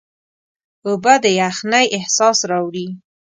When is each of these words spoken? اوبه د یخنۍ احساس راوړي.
اوبه 0.87 1.13
د 1.23 1.25
یخنۍ 1.41 1.85
احساس 1.97 2.39
راوړي. 2.49 2.87